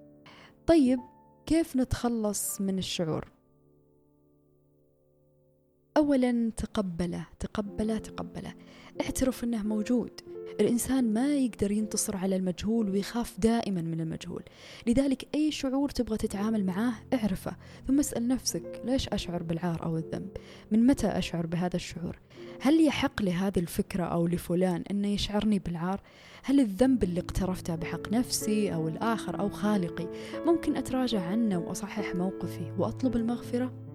طيب 0.67 1.00
كيف 1.46 1.75
نتخلص 1.75 2.62
من 2.62 2.77
الشعور؟ 2.77 3.27
أولا 5.98 6.51
تقبله 6.57 7.25
تقبله 7.39 7.98
تقبله. 7.98 8.53
اعترف 9.01 9.43
أنه 9.43 9.63
موجود. 9.63 10.12
الإنسان 10.60 11.13
ما 11.13 11.36
يقدر 11.36 11.71
ينتصر 11.71 12.17
على 12.17 12.36
المجهول 12.36 12.89
ويخاف 12.89 13.39
دائما 13.39 13.81
من 13.81 14.01
المجهول. 14.01 14.43
لذلك 14.88 15.27
أي 15.36 15.51
شعور 15.51 15.89
تبغى 15.89 16.17
تتعامل 16.17 16.65
معاه 16.65 16.93
اعرفه 17.13 17.55
ثم 17.88 18.00
اسأل 18.00 18.27
نفسك 18.27 18.81
ليش 18.86 19.10
أشعر 19.10 19.43
بالعار 19.43 19.86
أو 19.86 19.98
الذنب؟ 19.98 20.29
من 20.71 20.88
متى 20.88 21.07
أشعر 21.07 21.45
بهذا 21.45 21.75
الشعور؟ 21.75 22.19
هل 22.62 22.86
يحق 22.86 23.21
لهذه 23.21 23.60
الفكرة 23.60 24.03
أو 24.03 24.27
لفلان 24.27 24.83
أنه 24.91 25.07
يشعرني 25.07 25.60
بالعار؟ 25.60 26.01
هل 26.43 26.60
الذنب 26.60 27.03
اللي 27.03 27.19
اقترفته 27.19 27.75
بحق 27.75 28.13
نفسي 28.13 28.74
أو 28.74 28.88
الآخر 28.88 29.39
أو 29.39 29.50
خالقي؟ 29.50 30.07
ممكن 30.45 30.77
أتراجع 30.77 31.21
عنه 31.21 31.57
وأصحح 31.57 32.15
موقفي 32.15 32.71
وأطلب 32.77 33.15
المغفرة؟ 33.15 33.90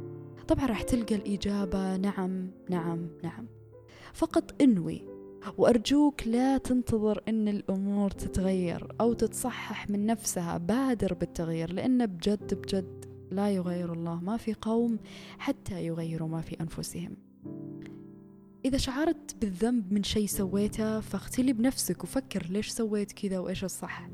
طبعا 0.49 0.67
راح 0.67 0.83
تلقى 0.83 1.15
الإجابة 1.15 1.97
نعم 1.97 2.51
نعم 2.71 3.09
نعم. 3.23 3.47
فقط 4.13 4.63
إنوي 4.63 5.17
وأرجوك 5.59 6.27
لا 6.27 6.59
تنتظر 6.59 7.23
أن 7.29 7.49
الأمور 7.49 8.11
تتغير 8.11 8.95
أو 9.01 9.13
تتصحح 9.13 9.91
من 9.91 10.07
نفسها. 10.07 10.59
بادر 10.59 11.15
بالتغيير 11.15 11.73
لأن 11.73 12.07
بجد 12.07 12.55
بجد 12.55 13.05
لا 13.31 13.51
يغير 13.51 13.93
الله 13.93 14.21
ما 14.21 14.37
في 14.37 14.55
قوم 14.55 14.99
حتى 15.39 15.87
يغيروا 15.87 16.29
ما 16.29 16.41
في 16.41 16.61
أنفسهم. 16.61 17.17
إذا 18.65 18.79
شعرت 18.79 19.37
بالذنب 19.41 19.93
من 19.93 20.03
شيء 20.03 20.27
سويته 20.27 21.01
فاختلي 21.01 21.53
بنفسك 21.53 22.05
وفكر 22.05 22.47
ليش 22.51 22.69
سويت 22.69 23.13
كذا 23.13 23.39
وإيش 23.39 23.65
الصح. 23.65 24.09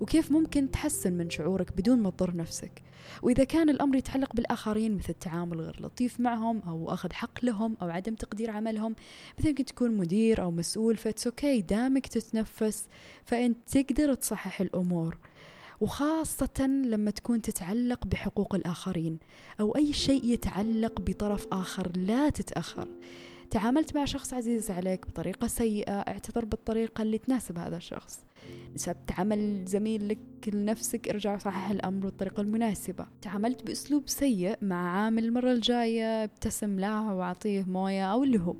وكيف 0.00 0.32
ممكن 0.32 0.70
تحسن 0.70 1.12
من 1.12 1.30
شعورك 1.30 1.72
بدون 1.76 1.98
ما 1.98 2.10
تضر 2.10 2.36
نفسك. 2.36 2.82
وإذا 3.22 3.44
كان 3.44 3.70
الأمر 3.70 3.96
يتعلق 3.96 4.34
بالآخرين 4.34 4.96
مثل 4.96 5.08
التعامل 5.08 5.60
غير 5.60 5.82
لطيف 5.82 6.20
معهم 6.20 6.62
أو 6.66 6.92
أخذ 6.92 7.12
حق 7.12 7.44
لهم 7.44 7.76
أو 7.82 7.88
عدم 7.88 8.14
تقدير 8.14 8.50
عملهم 8.50 8.96
مثل 9.38 9.48
يمكن 9.48 9.64
تكون 9.64 9.96
مدير 9.96 10.42
أو 10.42 10.50
مسؤول 10.50 10.96
ف 10.96 11.02
it's 11.02 11.26
okay 11.26 11.60
دامك 11.60 12.06
تتنفس 12.06 12.88
فأنت 13.24 13.58
تقدر 13.78 14.14
تصحح 14.14 14.60
الأمور. 14.60 15.18
وخاصة 15.80 16.66
لما 16.66 17.10
تكون 17.10 17.42
تتعلق 17.42 18.06
بحقوق 18.06 18.54
الآخرين 18.54 19.18
أو 19.60 19.76
أي 19.76 19.92
شيء 19.92 20.24
يتعلق 20.24 21.00
بطرف 21.00 21.46
آخر 21.52 21.92
لا 21.96 22.30
تتأخر. 22.30 22.88
تعاملت 23.50 23.96
مع 23.96 24.04
شخص 24.04 24.34
عزيز 24.34 24.70
عليك 24.70 25.06
بطريقة 25.06 25.46
سيئة 25.46 25.92
اعتذر 25.92 26.44
بالطريقة 26.44 27.02
اللي 27.02 27.18
تناسب 27.18 27.58
هذا 27.58 27.76
الشخص. 27.76 28.20
سبت 28.76 29.12
عمل 29.18 29.64
زميل 29.64 30.08
لك 30.08 30.18
لنفسك 30.52 31.08
ارجع 31.08 31.38
صحح 31.38 31.70
الأمر 31.70 32.04
بالطريقة 32.04 32.40
المناسبة. 32.40 33.06
تعاملت 33.22 33.66
بأسلوب 33.66 34.08
سيء 34.08 34.56
مع 34.62 34.90
عامل 34.90 35.24
المرة 35.24 35.52
الجاية 35.52 36.24
ابتسم 36.24 36.80
له 36.80 37.14
وأعطيه 37.14 37.62
موية 37.62 38.12
أو 38.12 38.24
اللي 38.24 38.40
هو. 38.40 38.56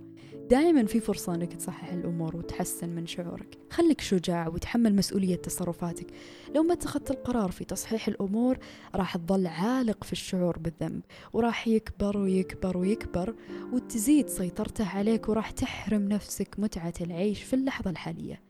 دائما 0.51 0.87
في 0.87 1.01
فرصة 1.01 1.35
أنك 1.35 1.53
تصحح 1.53 1.93
الأمور 1.93 2.37
وتحسن 2.37 2.89
من 2.89 3.07
شعورك. 3.07 3.59
خليك 3.71 4.01
شجاع 4.01 4.49
وتحمل 4.49 4.97
مسؤولية 4.97 5.37
تصرفاتك. 5.37 6.07
لو 6.55 6.63
ما 6.63 6.73
اتخذت 6.73 7.11
القرار 7.11 7.51
في 7.51 7.65
تصحيح 7.65 8.09
الأمور 8.09 8.59
راح 8.95 9.17
تظل 9.17 9.47
عالق 9.47 10.05
في 10.05 10.13
الشعور 10.13 10.59
بالذنب 10.59 11.03
وراح 11.33 11.69
يكبر 11.69 12.19
ويكبر 12.19 12.77
ويكبر 12.79 13.35
وتزيد 13.73 14.29
سيطرته 14.29 14.89
عليك 14.89 15.29
وراح 15.29 15.51
تحرم 15.51 16.09
نفسك 16.09 16.55
متعة 16.59 16.95
العيش 17.01 17.43
في 17.43 17.55
اللحظة 17.55 17.91
الحالية. 17.91 18.41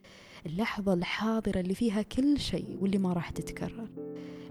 اللحظة 0.47 0.93
الحاضرة 0.93 1.61
اللي 1.61 1.75
فيها 1.75 2.03
كل 2.03 2.39
شيء 2.39 2.79
واللي 2.81 2.99
ما 2.99 3.13
راح 3.13 3.31
تتكرر. 3.31 3.89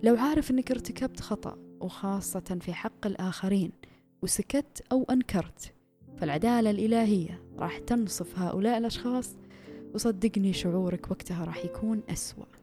لو 0.03 0.15
عارف 0.15 0.51
أنك 0.51 0.71
ارتكبت 0.71 1.19
خطأ 1.19 1.57
وخاصة 1.79 2.57
في 2.61 2.73
حق 2.73 3.07
الآخرين 3.07 3.71
وسكت 4.21 4.83
أو 4.91 5.03
أنكرت 5.03 5.73
فالعدالة 6.17 6.69
الإلهية 6.69 7.43
راح 7.57 7.77
تنصف 7.77 8.39
هؤلاء 8.39 8.77
الأشخاص 8.77 9.37
وصدقني 9.93 10.53
شعورك 10.53 11.11
وقتها 11.11 11.45
راح 11.45 11.65
يكون 11.65 12.01
أسوأ. 12.09 12.58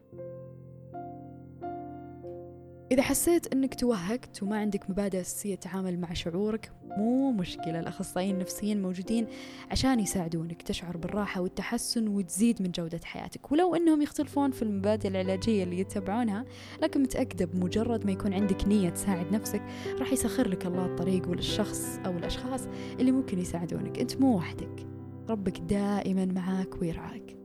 إذا 2.92 3.02
حسيت 3.02 3.52
أنك 3.52 3.74
توهقت 3.74 4.42
وما 4.42 4.58
عندك 4.58 4.90
مبادئ 4.90 5.20
أساسية 5.20 5.54
تتعامل 5.54 6.00
مع 6.00 6.12
شعورك 6.12 6.72
مو 6.98 7.32
مشكلة. 7.32 7.80
الأخصائيين 7.80 8.34
النفسيين 8.34 8.82
موجودين 8.82 9.26
عشان 9.70 10.00
يساعدونك 10.00 10.62
تشعر 10.62 10.96
بالراحة 10.96 11.40
والتحسن 11.40 12.08
وتزيد 12.08 12.62
من 12.62 12.70
جودة 12.70 13.00
حياتك. 13.04 13.52
ولو 13.52 13.74
أنهم 13.74 14.02
يختلفون 14.02 14.50
في 14.50 14.62
المبادئ 14.62 15.08
العلاجية 15.08 15.64
اللي 15.64 15.80
يتبعونها 15.80 16.44
لكن 16.82 17.02
متأكدة 17.02 17.44
بمجرد 17.44 18.06
ما 18.06 18.12
يكون 18.12 18.34
عندك 18.34 18.68
نية 18.68 18.90
تساعد 18.90 19.32
نفسك 19.32 19.62
راح 19.98 20.12
يسخر 20.12 20.48
لك 20.48 20.66
الله 20.66 20.86
الطريق 20.86 21.28
وللشخص 21.28 21.98
أو 22.06 22.10
الأشخاص 22.16 22.68
اللي 23.00 23.12
ممكن 23.12 23.38
يساعدونك. 23.38 23.98
أنت 23.98 24.16
مو 24.16 24.36
وحدك. 24.36 24.86
ربك 25.28 25.58
دائما 25.58 26.24
معاك 26.24 26.82
ويرعاك. 26.82 27.36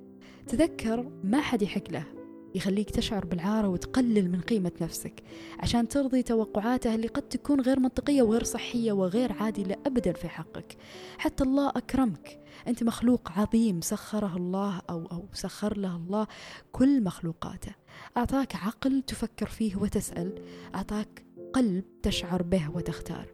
تذكر 0.48 1.12
ما 1.24 1.42
حد 1.42 1.62
يحق 1.62 1.92
له. 1.92 2.21
يخليك 2.56 2.90
تشعر 2.90 3.26
بالعارة 3.26 3.68
وتقلل 3.68 4.32
من 4.32 4.42
قيمة 4.42 4.72
نفسك 4.82 5.24
عشان 5.60 5.88
ترضي 5.88 6.24
توقعاته 6.24 6.96
اللي 6.96 7.08
قد 7.08 7.22
تكون 7.22 7.62
غير 7.62 7.80
منطقية 7.80 8.22
وغير 8.22 8.44
صحية 8.44 8.92
وغير 8.92 9.34
عادلة 9.34 9.76
أبدا 9.86 10.12
في 10.14 10.30
حقك. 10.30 10.78
حتى 11.18 11.44
الله 11.44 11.70
أكرمك. 11.70 12.40
أنت 12.68 12.84
مخلوق 12.84 13.32
عظيم. 13.32 13.82
سخره 13.82 14.38
الله 14.38 14.82
أو, 14.90 15.06
أو 15.06 15.26
سخر 15.34 15.78
له 15.78 15.96
الله 15.96 16.28
كل 16.72 17.04
مخلوقاته. 17.04 17.72
أعطاك 18.18 18.56
عقل 18.56 19.02
تفكر 19.02 19.46
فيه 19.46 19.76
وتسأل. 19.76 20.34
أعطاك 20.76 21.26
قلب 21.54 21.84
تشعر 22.04 22.44
به 22.44 22.72
وتختار. 22.72 23.28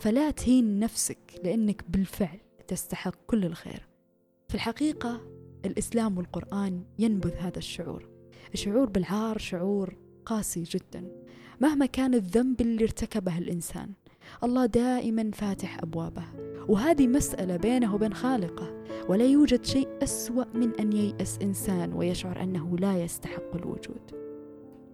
فلا 0.00 0.30
تهين 0.30 0.78
نفسك 0.78 1.40
لأنك 1.44 1.84
بالفعل 1.88 2.38
تستحق 2.68 3.14
كل 3.26 3.44
الخير. 3.44 3.88
في 4.48 4.54
الحقيقة 4.54 5.20
الإسلام 5.64 6.18
والقرآن 6.18 6.84
ينبذ 6.98 7.34
هذا 7.34 7.58
الشعور. 7.58 8.15
الشعور 8.54 8.86
بالعار 8.88 9.38
شعور 9.38 9.96
قاسي 10.26 10.62
جدا. 10.62 11.08
مهما 11.60 11.86
كان 11.86 12.14
الذنب 12.14 12.60
اللي 12.60 12.84
ارتكبه 12.84 13.38
الإنسان 13.38 13.90
الله 14.44 14.66
دائما 14.66 15.30
فاتح 15.34 15.78
أبوابه. 15.82 16.24
وهذه 16.68 17.06
مسألة 17.06 17.56
بينه 17.56 17.94
وبين 17.94 18.14
خالقه 18.14 18.84
ولا 19.08 19.24
يوجد 19.24 19.64
شيء 19.64 19.88
أسوأ 20.02 20.44
من 20.54 20.80
أن 20.80 20.92
ييأس 20.92 21.38
إنسان 21.42 21.92
ويشعر 21.92 22.42
أنه 22.42 22.78
لا 22.78 23.02
يستحق 23.02 23.54
الوجود. 23.54 24.26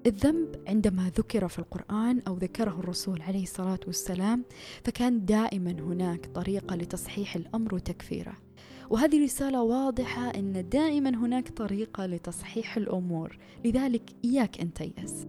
الذنب 0.06 0.62
عندما 0.68 1.10
ذكر 1.16 1.48
في 1.48 1.58
القرآن 1.58 2.20
أو 2.28 2.36
ذكره 2.36 2.80
الرسول 2.80 3.22
عليه 3.22 3.42
الصلاة 3.42 3.80
والسلام 3.86 4.44
فكان 4.84 5.24
دائما 5.24 5.70
هناك 5.70 6.26
طريقة 6.26 6.76
لتصحيح 6.76 7.36
الأمر 7.36 7.74
وتكفيره. 7.74 8.36
وهذه 8.92 9.24
رسالة 9.24 9.62
واضحة 9.62 10.30
أن 10.30 10.68
دائما 10.68 11.10
هناك 11.10 11.48
طريقة 11.48 12.06
لتصحيح 12.06 12.76
الأمور. 12.76 13.38
لذلك 13.64 14.10
إياك 14.24 14.60
أن 14.60 14.72
تيأس. 14.72 15.26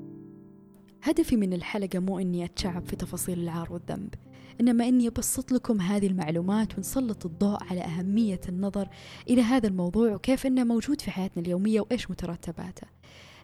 هدفي 1.03 1.37
من 1.37 1.53
الحلقة 1.53 1.99
مو 1.99 2.19
أني 2.19 2.45
أتشعب 2.45 2.85
في 2.85 2.95
تفاصيل 2.95 3.39
العار 3.39 3.73
والذنب 3.73 4.13
إنما 4.61 4.87
إني 4.87 5.07
أبسط 5.07 5.51
لكم 5.51 5.81
هذه 5.81 6.07
المعلومات 6.07 6.77
ونسلط 6.77 7.25
الضوء 7.25 7.63
على 7.63 7.81
أهمية 7.81 8.41
النظر 8.49 8.89
إلى 9.29 9.41
هذا 9.41 9.67
الموضوع 9.67 10.13
وكيف 10.13 10.45
إنه 10.45 10.63
موجود 10.63 11.01
في 11.01 11.11
حياتنا 11.11 11.43
اليومية 11.43 11.81
وإيش 11.81 12.11
مترتباته. 12.11 12.87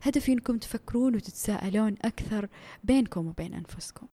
هدفي 0.02 0.32
إنكم 0.32 0.58
تفكرون 0.58 1.16
وتتساءلون 1.16 1.96
أكثر 2.02 2.50
بينكم 2.84 3.28
وبين 3.28 3.54
أنفسكم. 3.54 4.08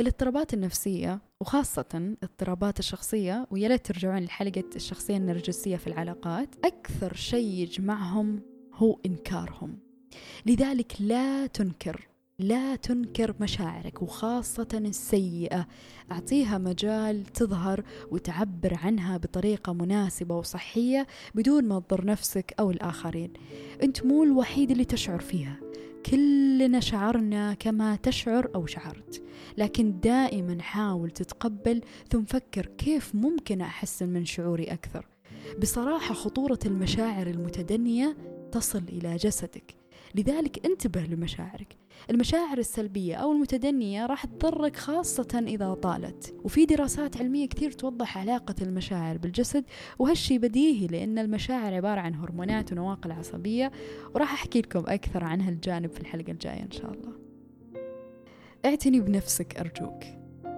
الاضطرابات 0.00 0.54
النفسية 0.54 1.20
وخاصة 1.40 1.84
الاضطرابات 1.94 2.78
الشخصية 2.78 3.46
ويا 3.50 3.68
ليت 3.68 3.86
ترجعون 3.86 4.24
لحلقة 4.24 4.64
الشخصية 4.76 5.16
النرجسية 5.16 5.76
في 5.76 5.86
العلاقات 5.86 6.48
أكثر 6.64 7.14
شيء 7.14 7.46
يجمعهم 7.46 8.40
هو 8.74 8.98
إنكارهم. 9.06 9.78
لذلك 10.46 10.92
لا 11.00 11.46
تنكر 11.46 12.08
لا 12.38 12.76
تنكر 12.76 13.34
مشاعرك 13.40 14.02
وخاصة 14.02 14.68
السيئة. 14.74 15.66
أعطيها 16.12 16.58
مجال 16.58 17.26
تظهر 17.26 17.84
وتعبر 18.10 18.74
عنها 18.74 19.16
بطريقة 19.16 19.72
مناسبة 19.72 20.36
وصحية 20.36 21.06
بدون 21.34 21.64
ما 21.68 21.80
تضر 21.80 22.04
نفسك 22.04 22.54
أو 22.60 22.70
الآخرين. 22.70 23.32
أنت 23.82 24.04
مو 24.06 24.24
الوحيد 24.24 24.70
اللي 24.70 24.84
تشعر 24.84 25.18
فيها. 25.18 25.56
كلنا 26.06 26.80
شعرنا 26.80 27.54
كما 27.54 27.96
تشعر 27.96 28.50
أو 28.54 28.66
شعرت. 28.66 29.22
لكن 29.58 30.00
دائما 30.00 30.62
حاول 30.62 31.10
تتقبل 31.10 31.80
ثم 32.10 32.24
فكر 32.24 32.66
كيف 32.66 33.14
ممكن 33.14 33.60
أحسن 33.60 34.08
من 34.08 34.24
شعوري 34.24 34.64
أكثر. 34.64 35.06
بصراحة 35.60 36.14
خطورة 36.14 36.58
المشاعر 36.66 37.26
المتدنية 37.26 38.16
تصل 38.52 38.82
إلى 38.88 39.16
جسدك. 39.16 39.79
لذلك 40.14 40.66
انتبه 40.66 41.00
لمشاعرك. 41.00 41.76
المشاعر 42.10 42.58
السلبية 42.58 43.14
أو 43.14 43.32
المتدنية 43.32 44.06
راح 44.06 44.24
تضرك 44.24 44.76
خاصة 44.76 45.44
إذا 45.46 45.74
طالت. 45.74 46.34
وفي 46.44 46.66
دراسات 46.66 47.16
علمية 47.16 47.48
كثير 47.48 47.70
توضح 47.70 48.18
علاقة 48.18 48.54
المشاعر 48.62 49.18
بالجسد 49.18 49.64
وهالشي 49.98 50.38
بديهي 50.38 50.86
لأن 50.86 51.18
المشاعر 51.18 51.74
عبارة 51.74 52.00
عن 52.00 52.14
هرمونات 52.14 52.72
ونواقل 52.72 53.12
عصبية. 53.12 53.72
وراح 54.14 54.32
أحكي 54.32 54.60
لكم 54.60 54.84
أكثر 54.86 55.24
عن 55.24 55.40
هالجانب 55.40 55.90
في 55.90 56.00
الحلقة 56.00 56.30
الجاية 56.30 56.62
إن 56.62 56.70
شاء 56.70 56.92
الله. 56.92 57.12
اعتني 58.64 59.00
بنفسك 59.00 59.56
أرجوك. 59.56 60.04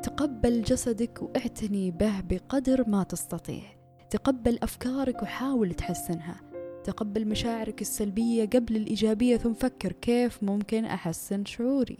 تقبل 0.02 0.62
جسدك 0.62 1.22
واعتني 1.22 1.90
به 1.90 2.20
بقدر 2.20 2.88
ما 2.88 3.02
تستطيع. 3.02 3.62
تقبل 4.10 4.58
أفكارك 4.62 5.22
وحاول 5.22 5.74
تحسنها. 5.74 6.51
تقبل 6.84 7.28
مشاعرك 7.28 7.80
السلبية 7.80 8.44
قبل 8.44 8.76
الإيجابية 8.76 9.36
ثم 9.36 9.52
فكر 9.52 9.92
كيف 9.92 10.42
ممكن 10.42 10.84
أحسن 10.84 11.44
شعوري. 11.44 11.98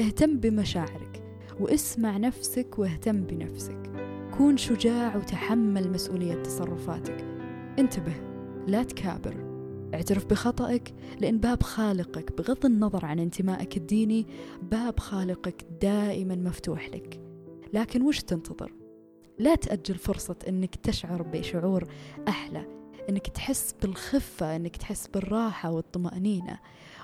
اهتم 0.00 0.36
بمشاعرك 0.36 1.22
واسمع 1.60 2.16
نفسك 2.16 2.78
واهتم 2.78 3.22
بنفسك. 3.22 3.82
كون 4.36 4.56
شجاع 4.56 5.16
وتحمل 5.16 5.90
مسؤولية 5.90 6.34
تصرفاتك. 6.34 7.24
انتبه 7.78 8.14
لا 8.66 8.82
تكابر. 8.82 9.44
اعترف 9.94 10.26
بخطأك 10.26 10.94
لأن 11.20 11.38
باب 11.38 11.62
خالقك 11.62 12.38
بغض 12.38 12.66
النظر 12.66 13.06
عن 13.06 13.18
انتمائك 13.18 13.76
الديني 13.76 14.26
باب 14.62 15.00
خالقك 15.00 15.64
دائما 15.82 16.34
مفتوح 16.34 16.88
لك. 16.88 17.20
لكن 17.72 18.02
وش 18.02 18.20
تنتظر؟ 18.20 18.72
لا 19.38 19.54
تأجل 19.54 19.94
فرصة 19.94 20.36
أنك 20.48 20.74
تشعر 20.74 21.22
بشعور 21.22 21.84
أحلى. 22.28 22.83
أنك 23.08 23.26
تحس 23.26 23.74
بالخفة 23.82 24.56
أنك 24.56 24.76
تحس 24.76 25.06
بالراحة 25.06 25.70
والطمأنينة. 25.70 26.58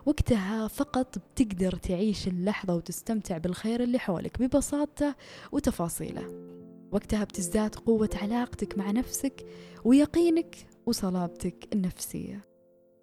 وقتها 0.06 0.68
فقط 0.68 1.18
بتقدر 1.18 1.76
تعيش 1.76 2.28
اللحظة 2.28 2.74
وتستمتع 2.74 3.38
بالخير 3.38 3.82
اللي 3.82 3.98
حولك 3.98 4.42
ببساطته 4.42 5.14
وتفاصيله. 5.52 6.50
وقتها 6.92 7.24
بتزداد 7.24 7.74
قوة 7.74 8.10
علاقتك 8.22 8.78
مع 8.78 8.90
نفسك 8.90 9.44
ويقينك 9.84 10.56
وصلابتك 10.86 11.68
النفسية. 11.72 12.44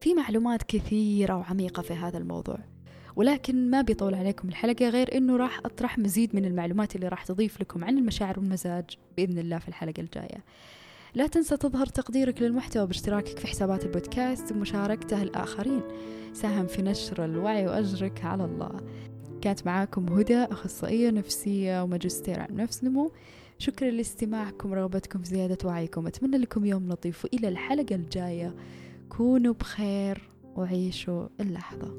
في 0.01 0.13
معلومات 0.13 0.63
كثيرة 0.63 1.37
وعميقة 1.37 1.81
في 1.81 1.93
هذا 1.93 2.17
الموضوع. 2.17 2.59
ولكن 3.15 3.69
ما 3.69 3.81
بيطول 3.81 4.15
عليكم 4.15 4.49
الحلقة 4.49 4.89
غير 4.89 5.17
أنه 5.17 5.37
راح 5.37 5.59
أطرح 5.65 5.97
مزيد 5.97 6.35
من 6.35 6.45
المعلومات 6.45 6.95
اللي 6.95 7.07
راح 7.07 7.25
تضيف 7.25 7.61
لكم 7.61 7.83
عن 7.83 7.97
المشاعر 7.97 8.39
والمزاج 8.39 8.85
بإذن 9.17 9.39
الله 9.39 9.57
في 9.57 9.67
الحلقة 9.67 10.01
الجاية. 10.01 10.43
لا 11.17 11.27
تنسى 11.27 11.57
تظهر 11.57 11.85
تقديرك 11.85 12.41
للمحتوى 12.41 12.87
باشتراكك 12.87 13.39
في 13.39 13.47
حسابات 13.47 13.85
البودكاست 13.85 14.51
ومشاركته 14.51 15.23
الآخرين. 15.23 15.81
ساهم 16.33 16.67
في 16.67 16.81
نشر 16.81 17.25
الوعي 17.25 17.67
وأجرك 17.67 18.25
على 18.25 18.45
الله. 18.45 18.79
كانت 19.41 19.65
معاكم 19.65 20.13
هدى 20.13 20.37
أخصائية 20.43 21.09
نفسية 21.09 21.83
وماجستير 21.83 22.39
عن 22.39 22.55
نفس 22.55 22.83
نمو. 22.83 23.11
شكرا 23.57 23.89
لاستماعكم 23.89 24.71
ورغبتكم 24.71 25.19
في 25.19 25.29
زيادة 25.29 25.67
وعيكم. 25.67 26.07
أتمنى 26.07 26.37
لكم 26.37 26.65
يوم 26.65 26.89
لطيف 26.89 27.25
وإلى 27.25 27.47
الحلقة 27.47 27.95
الجاية. 27.95 28.55
كونوا 29.09 29.53
بخير 29.53 30.29
وعيشوا 30.55 31.27
اللحظة. 31.39 31.93